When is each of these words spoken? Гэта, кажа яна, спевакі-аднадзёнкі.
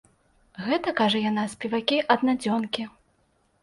Гэта, 0.67 0.89
кажа 1.03 1.23
яна, 1.29 1.43
спевакі-аднадзёнкі. 1.53 2.93